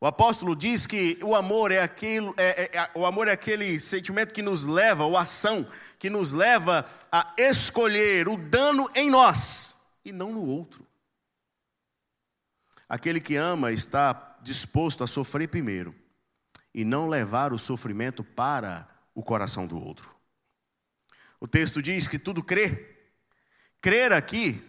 [0.00, 3.78] o apóstolo diz que o amor é aquele, é, é, é, o amor é aquele
[3.78, 9.74] sentimento que nos leva, ou ação que nos leva a escolher o dano em nós
[10.02, 10.86] e não no outro.
[12.88, 15.94] aquele que ama está disposto a sofrer primeiro
[16.74, 20.19] e não levar o sofrimento para o coração do outro.
[21.40, 22.96] O texto diz que tudo crê.
[23.80, 24.62] Crer aqui,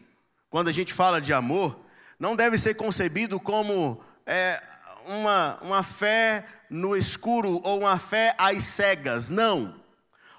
[0.49, 1.85] quando a gente fala de amor,
[2.17, 4.63] não deve ser concebido como é,
[5.05, 9.29] uma, uma fé no escuro ou uma fé às cegas.
[9.29, 9.81] Não.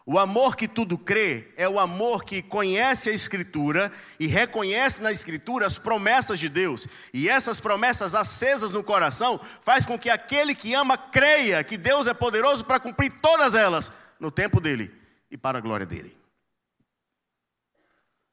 [0.05, 5.13] O amor que tudo crê é o amor que conhece a Escritura e reconhece na
[5.13, 6.89] Escritura as promessas de Deus.
[7.13, 12.07] E essas promessas acesas no coração faz com que aquele que ama creia que Deus
[12.07, 14.93] é poderoso para cumprir todas elas no tempo dele
[15.31, 16.22] e para a glória dele.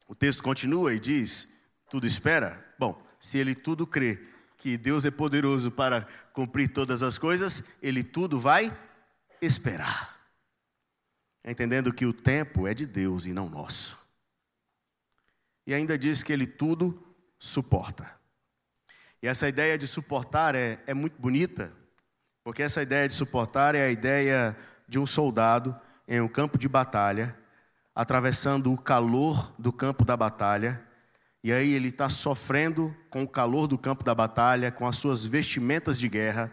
[0.10, 1.48] O texto continua e diz:
[1.90, 2.74] tudo espera?
[2.78, 8.04] Bom, se ele tudo crê que Deus é poderoso para cumprir todas as coisas, ele
[8.04, 8.78] tudo vai
[9.42, 10.20] esperar
[11.44, 13.98] entendendo que o tempo é de Deus e não nosso.
[15.66, 17.04] E ainda diz que ele tudo
[17.38, 18.20] suporta.
[19.22, 21.74] E essa ideia de suportar é, é muito bonita,
[22.44, 24.56] porque essa ideia de suportar é a ideia
[24.88, 25.76] de um soldado
[26.08, 27.38] em um campo de batalha,
[27.94, 30.82] atravessando o calor do campo da batalha,
[31.44, 35.26] e aí ele está sofrendo com o calor do campo da batalha, com as suas
[35.26, 36.52] vestimentas de guerra,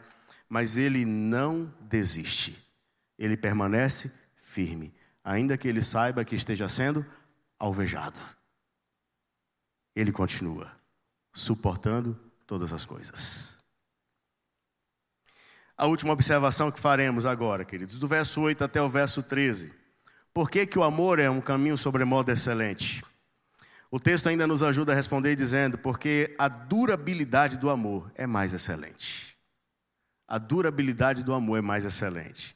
[0.48, 2.56] mas ele não desiste,
[3.18, 4.94] ele permanece firme,
[5.24, 7.04] ainda que ele saiba que esteja sendo
[7.58, 8.20] alvejado.
[9.94, 10.70] Ele continua
[11.32, 13.56] suportando todas as coisas.
[15.76, 19.72] A última observação que faremos agora, queridos, do verso 8 até o verso 13.
[20.36, 23.02] Por que, que o amor é um caminho sobremodo excelente?
[23.90, 28.52] O texto ainda nos ajuda a responder dizendo: porque a durabilidade do amor é mais
[28.52, 29.34] excelente.
[30.28, 32.54] A durabilidade do amor é mais excelente.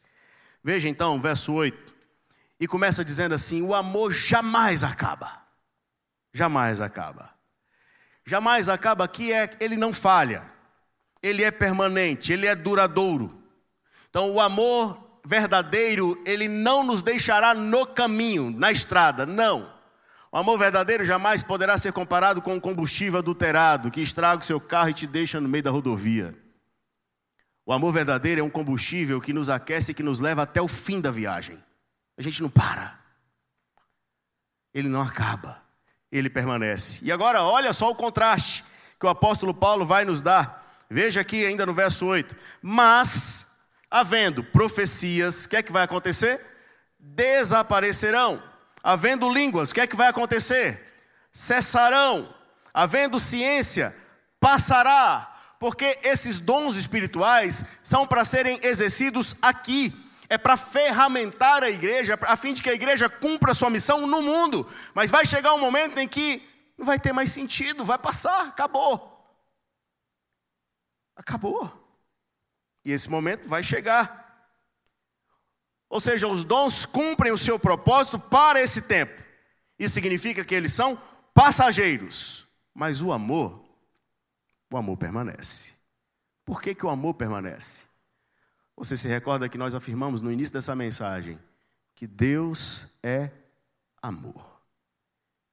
[0.62, 1.94] Veja então, verso 8
[2.60, 5.42] e começa dizendo assim: o amor jamais acaba.
[6.34, 7.30] Jamais acaba.
[8.26, 10.52] Jamais acaba aqui é ele não falha.
[11.22, 13.42] Ele é permanente, ele é duradouro.
[14.10, 19.72] Então o amor verdadeiro, ele não nos deixará no caminho, na estrada, não.
[20.32, 24.60] O amor verdadeiro jamais poderá ser comparado com um combustível adulterado que estraga o seu
[24.60, 26.36] carro e te deixa no meio da rodovia.
[27.66, 30.68] O amor verdadeiro é um combustível que nos aquece e que nos leva até o
[30.68, 31.62] fim da viagem.
[32.16, 32.98] A gente não para.
[34.72, 35.62] Ele não acaba.
[36.12, 37.00] Ele permanece.
[37.02, 38.64] E agora, olha só o contraste
[38.98, 40.84] que o apóstolo Paulo vai nos dar.
[40.88, 42.36] Veja aqui ainda no verso 8.
[42.60, 43.46] Mas,
[43.90, 46.40] havendo profecias, o que é que vai acontecer?
[46.98, 48.42] Desaparecerão.
[48.82, 50.80] Havendo línguas, o que é que vai acontecer?
[51.32, 52.34] Cessarão.
[52.72, 53.94] Havendo ciência,
[54.38, 55.26] passará.
[55.58, 59.92] Porque esses dons espirituais são para serem exercidos aqui
[60.30, 64.06] é para ferramentar a igreja, a fim de que a igreja cumpra a sua missão
[64.06, 64.64] no mundo.
[64.94, 66.40] Mas vai chegar um momento em que
[66.78, 69.26] não vai ter mais sentido, vai passar, acabou.
[71.16, 71.79] Acabou.
[72.84, 74.20] E esse momento vai chegar.
[75.88, 79.20] Ou seja, os dons cumprem o seu propósito para esse tempo.
[79.78, 81.00] Isso significa que eles são
[81.34, 82.46] passageiros.
[82.72, 83.64] Mas o amor,
[84.70, 85.72] o amor permanece.
[86.44, 87.82] Por que, que o amor permanece?
[88.76, 91.38] Você se recorda que nós afirmamos no início dessa mensagem
[91.94, 93.30] que Deus é
[94.00, 94.62] amor.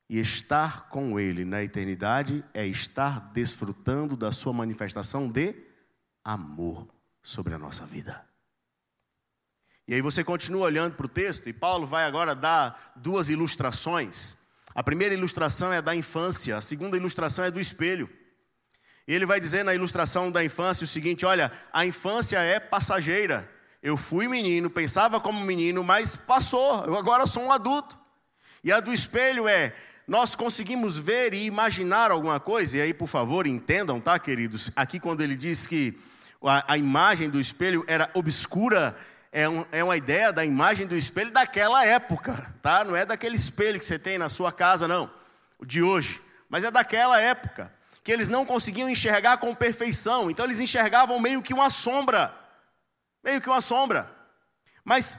[0.09, 5.53] E estar com Ele na eternidade é estar desfrutando da Sua manifestação de
[6.23, 6.87] amor
[7.27, 8.25] sobre a nossa vida.
[9.85, 14.37] E aí você continua olhando para o texto, e Paulo vai agora dar duas ilustrações.
[14.73, 18.09] A primeira ilustração é da infância, a segunda ilustração é do espelho.
[19.05, 23.51] E ele vai dizer na ilustração da infância o seguinte: olha, a infância é passageira.
[23.83, 27.99] Eu fui menino, pensava como menino, mas passou, eu agora sou um adulto.
[28.63, 29.75] E a do espelho é:
[30.07, 34.71] nós conseguimos ver e imaginar alguma coisa, e aí, por favor, entendam, tá, queridos?
[34.77, 35.99] Aqui, quando ele diz que
[36.43, 38.95] a, a imagem do espelho era obscura,
[39.31, 42.83] é, um, é, uma ideia da imagem do espelho daquela época, tá?
[42.83, 45.09] Não é daquele espelho que você tem na sua casa, não,
[45.57, 47.71] o de hoje, mas é daquela época
[48.03, 52.33] que eles não conseguiam enxergar com perfeição, então eles enxergavam meio que uma sombra,
[53.21, 54.09] meio que uma sombra.
[54.85, 55.17] Mas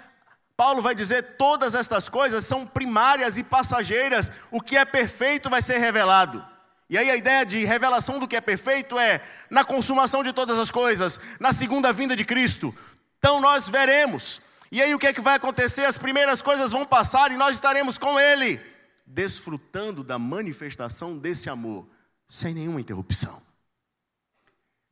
[0.57, 5.61] Paulo vai dizer: todas estas coisas são primárias e passageiras, o que é perfeito vai
[5.61, 6.45] ser revelado.
[6.91, 10.59] E aí a ideia de revelação do que é perfeito é na consumação de todas
[10.59, 12.75] as coisas, na segunda vinda de Cristo.
[13.19, 14.41] Então nós veremos.
[14.73, 15.85] E aí o que é que vai acontecer?
[15.85, 18.61] As primeiras coisas vão passar e nós estaremos com Ele,
[19.07, 21.87] desfrutando da manifestação desse amor
[22.29, 23.43] sem nenhuma interrupção.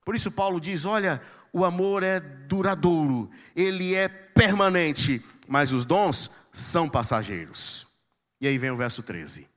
[0.04, 1.20] Por isso, Paulo diz: olha,
[1.52, 7.86] o amor é duradouro, ele é permanente, mas os dons são passageiros.
[8.40, 9.48] E aí vem o verso 13.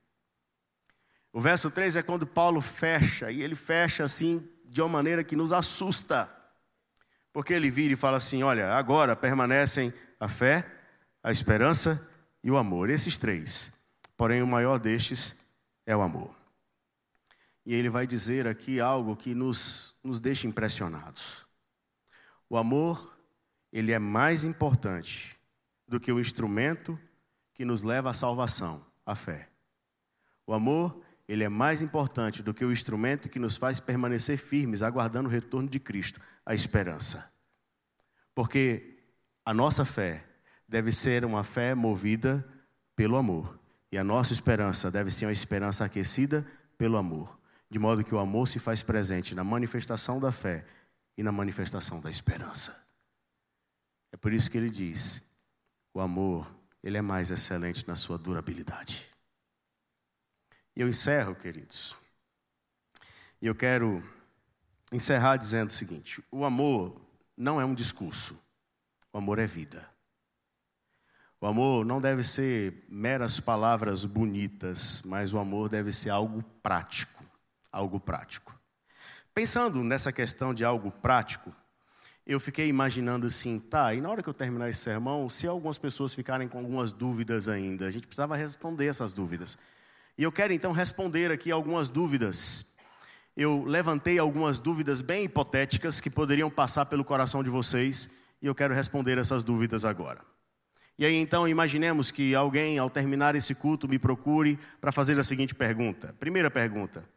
[1.32, 5.36] O verso 13 é quando Paulo fecha, e ele fecha assim, de uma maneira que
[5.36, 6.30] nos assusta.
[7.32, 10.66] Porque ele vira e fala assim: olha, agora permanecem a fé,
[11.24, 12.08] a esperança
[12.44, 12.90] e o amor.
[12.90, 13.72] Esses três.
[14.18, 15.36] Porém, o maior destes
[15.86, 16.36] é o amor.
[17.66, 21.46] E ele vai dizer aqui algo que nos, nos deixa impressionados.
[22.50, 23.16] O amor,
[23.72, 25.40] ele é mais importante
[25.88, 27.00] do que o instrumento
[27.54, 29.50] que nos leva à salvação, a fé.
[30.48, 31.00] O amor,
[31.30, 35.32] ele é mais importante do que o instrumento que nos faz permanecer firmes, aguardando o
[35.32, 37.32] retorno de Cristo, a esperança.
[38.34, 38.98] Porque
[39.46, 40.26] a nossa fé
[40.68, 42.44] deve ser uma fé movida
[42.96, 43.60] pelo amor.
[43.92, 46.44] E a nossa esperança deve ser uma esperança aquecida
[46.80, 47.40] pelo amor.
[47.70, 50.66] De modo que o amor se faz presente na manifestação da fé
[51.16, 52.76] e na manifestação da esperança.
[54.12, 55.22] É por isso que ele diz:
[55.94, 56.52] o amor,
[56.82, 59.09] ele é mais excelente na sua durabilidade.
[60.76, 61.96] E eu encerro, queridos.
[63.42, 64.04] E eu quero
[64.92, 67.00] encerrar dizendo o seguinte: o amor
[67.38, 68.38] não é um discurso,
[69.14, 69.90] o amor é vida.
[71.42, 77.24] O amor não deve ser meras palavras bonitas, mas o amor deve ser algo prático,
[77.72, 78.54] algo prático.
[79.34, 81.56] Pensando nessa questão de algo prático,
[82.26, 85.78] eu fiquei imaginando assim, tá, e na hora que eu terminar esse sermão, se algumas
[85.78, 89.58] pessoas ficarem com algumas dúvidas ainda, a gente precisava responder essas dúvidas.
[90.20, 92.66] E eu quero então responder aqui algumas dúvidas.
[93.38, 98.10] Eu levantei algumas dúvidas bem hipotéticas que poderiam passar pelo coração de vocês,
[98.42, 100.20] e eu quero responder essas dúvidas agora.
[100.98, 105.24] E aí então imaginemos que alguém, ao terminar esse culto, me procure para fazer a
[105.24, 106.14] seguinte pergunta.
[106.20, 107.08] Primeira pergunta: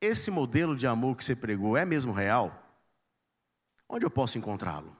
[0.00, 2.80] Esse modelo de amor que você pregou é mesmo real?
[3.86, 4.96] Onde eu posso encontrá-lo?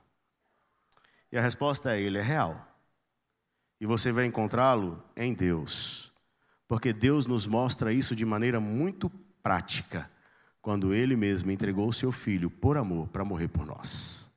[1.32, 2.62] E a resposta é: ele é real.
[3.80, 6.07] E você vai encontrá-lo em Deus.
[6.68, 9.10] Porque Deus nos mostra isso de maneira muito
[9.42, 10.10] prática,
[10.60, 14.30] quando ele mesmo entregou o seu filho por amor para morrer por nós.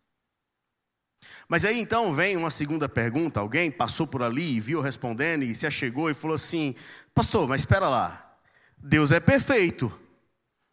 [1.50, 5.54] Mas aí então vem uma segunda pergunta: alguém passou por ali e viu respondendo e
[5.54, 6.74] se achegou e falou assim:
[7.14, 8.38] Pastor, mas espera lá,
[8.78, 9.92] Deus é perfeito,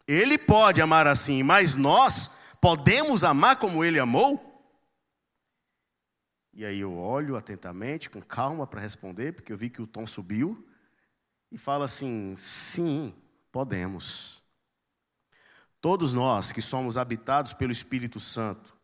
[0.07, 2.31] Ele pode amar assim, mas nós
[2.61, 4.45] podemos amar como Ele amou?
[6.53, 10.07] E aí eu olho atentamente, com calma para responder, porque eu vi que o tom
[10.07, 10.65] subiu,
[11.51, 13.13] e falo assim: sim,
[13.51, 14.41] podemos.
[15.81, 18.77] Todos nós que somos habitados pelo Espírito Santo,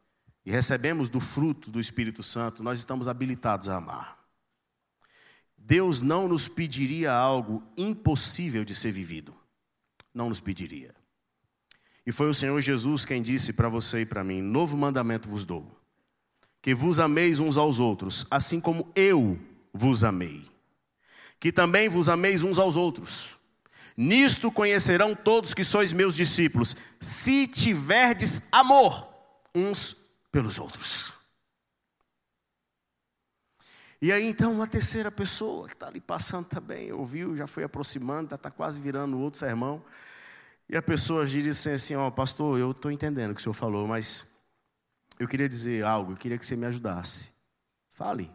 [0.46, 4.24] e recebemos do fruto do Espírito Santo, nós estamos habilitados a amar.
[5.58, 9.36] Deus não nos pediria algo impossível de ser vivido.
[10.14, 10.94] Não nos pediria.
[12.06, 15.44] E foi o Senhor Jesus quem disse para você e para mim: Novo mandamento vos
[15.44, 15.76] dou,
[16.62, 19.40] que vos ameis uns aos outros, assim como eu
[19.74, 20.55] vos amei.
[21.40, 23.36] Que também vos ameis uns aos outros.
[23.98, 29.08] Nisto conhecerão todos que sois meus discípulos, se tiverdes amor
[29.54, 29.96] uns
[30.32, 31.14] pelos outros.
[34.02, 38.36] E aí então uma terceira pessoa que está ali passando também, ouviu, já foi aproximando,
[38.36, 39.84] está quase virando outro sermão.
[40.68, 43.54] E a pessoa diz assim, ó, oh, pastor, eu estou entendendo o que o senhor
[43.54, 44.28] falou, mas
[45.18, 47.32] eu queria dizer algo, eu queria que você me ajudasse.
[47.94, 48.30] Fale.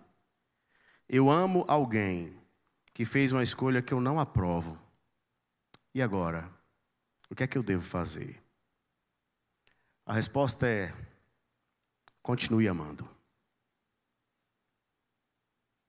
[1.09, 2.39] Eu amo alguém
[3.01, 4.78] que fez uma escolha que eu não aprovo.
[5.94, 6.53] E agora?
[7.30, 8.38] O que é que eu devo fazer?
[10.05, 10.92] A resposta é
[12.22, 13.09] Continue amando.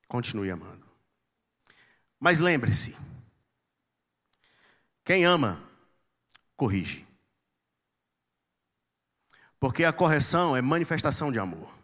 [0.08, 0.88] Continue amando.
[2.18, 2.96] Mas lembre-se:
[5.04, 5.62] quem ama,
[6.56, 7.06] corrige.
[9.60, 11.78] Porque a correção é manifestação de amor.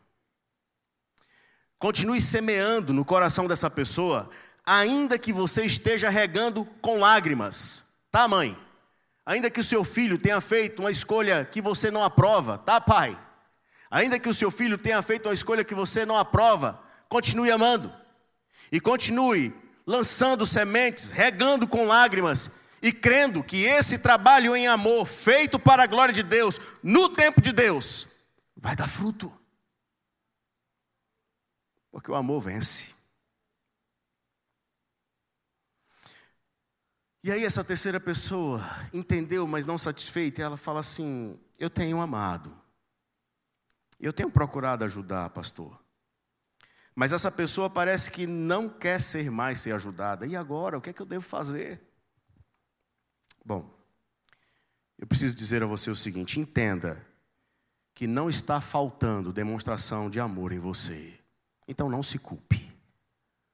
[1.78, 4.32] Continue semeando no coração dessa pessoa,
[4.68, 8.60] ainda que você esteja regando com lágrimas, tá, mãe?
[9.26, 13.18] Ainda que o seu filho tenha feito uma escolha que você não aprova, tá, pai?
[13.90, 17.94] Ainda que o seu filho tenha feito uma escolha que você não aprova, continue amando.
[18.70, 19.56] E continue
[19.86, 22.52] lançando sementes, regando com lágrimas
[22.82, 27.42] e crendo que esse trabalho em amor, feito para a glória de Deus, no tempo
[27.42, 28.06] de Deus,
[28.56, 29.32] vai dar fruto.
[31.90, 32.97] Porque o amor vence.
[37.28, 38.62] E aí essa terceira pessoa
[38.94, 42.58] entendeu, mas não satisfeita, e ela fala assim: "Eu tenho amado.
[44.00, 45.78] Eu tenho procurado ajudar, pastor.
[46.96, 50.26] Mas essa pessoa parece que não quer ser mais ser ajudada.
[50.26, 51.82] E agora, o que é que eu devo fazer?
[53.44, 53.78] Bom,
[54.98, 57.06] eu preciso dizer a você o seguinte: entenda
[57.94, 61.20] que não está faltando demonstração de amor em você.
[61.68, 62.72] Então não se culpe,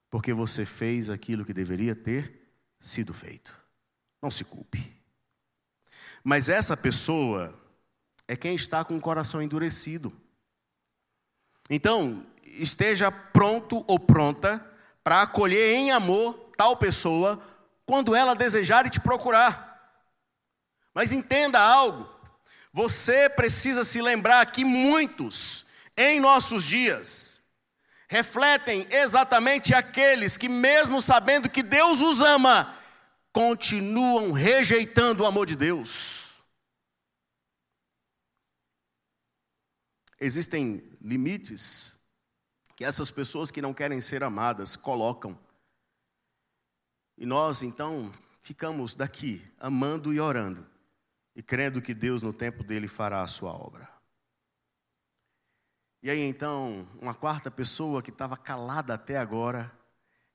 [0.08, 2.40] porque você fez aquilo que deveria ter
[2.78, 3.63] sido feito.
[4.24, 4.90] Não se culpe.
[6.22, 7.54] Mas essa pessoa
[8.26, 10.10] é quem está com o coração endurecido.
[11.68, 14.66] Então, esteja pronto ou pronta
[15.02, 17.38] para acolher em amor tal pessoa
[17.84, 19.92] quando ela desejar e te procurar.
[20.94, 22.08] Mas entenda algo:
[22.72, 25.66] você precisa se lembrar que muitos,
[25.98, 27.42] em nossos dias,
[28.08, 32.74] refletem exatamente aqueles que, mesmo sabendo que Deus os ama,
[33.34, 36.32] continuam rejeitando o amor de Deus.
[40.20, 41.98] Existem limites
[42.76, 45.36] que essas pessoas que não querem ser amadas colocam.
[47.18, 50.64] E nós, então, ficamos daqui amando e orando
[51.34, 53.92] e crendo que Deus, no tempo dele, fará a sua obra.
[56.00, 59.76] E aí, então, uma quarta pessoa que estava calada até agora,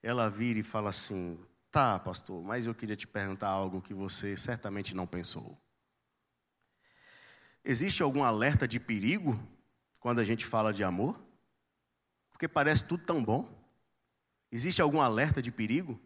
[0.04, 1.40] ela vira e fala assim:
[1.72, 5.58] Tá, pastor, mas eu queria te perguntar algo que você certamente não pensou.
[7.64, 9.40] Existe algum alerta de perigo
[10.00, 11.20] quando a gente fala de amor?
[12.32, 13.48] Porque parece tudo tão bom.
[14.52, 16.00] Existe algum alerta de perigo?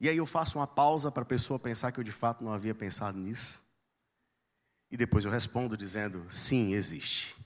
[0.00, 2.52] E aí eu faço uma pausa para a pessoa pensar que eu de fato não
[2.52, 3.62] havia pensado nisso.
[4.90, 7.36] E depois eu respondo dizendo: sim, existe.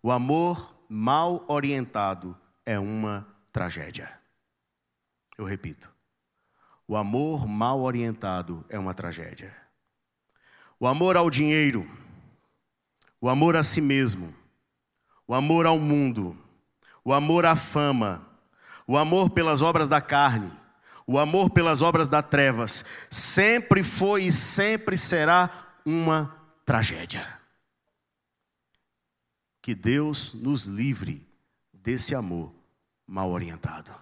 [0.00, 4.10] O amor mal orientado é uma tragédia.
[5.36, 5.90] Eu repito.
[6.88, 9.54] O amor mal orientado é uma tragédia.
[10.80, 11.88] O amor ao dinheiro,
[13.20, 14.34] o amor a si mesmo,
[15.26, 16.36] o amor ao mundo,
[17.04, 18.26] o amor à fama,
[18.86, 20.50] o amor pelas obras da carne,
[21.06, 27.40] o amor pelas obras das trevas sempre foi e sempre será uma tragédia.
[29.60, 31.24] Que Deus nos livre
[31.72, 32.61] desse amor
[33.12, 33.94] mal orientado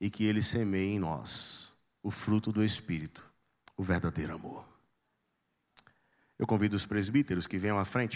[0.00, 1.72] e que Ele semeie em nós
[2.02, 3.24] o fruto do Espírito,
[3.76, 4.66] o verdadeiro amor.
[6.36, 8.14] Eu convido os presbíteros que venham à frente